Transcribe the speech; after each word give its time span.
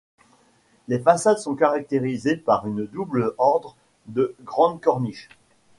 Les 0.87 0.97
façades 0.97 1.37
sont 1.37 1.53
caractérisées 1.53 2.35
par 2.35 2.65
une 2.65 2.87
double 2.87 3.35
ordre 3.37 3.75
de 4.07 4.35
grandes 4.45 4.81
corniches. 4.81 5.29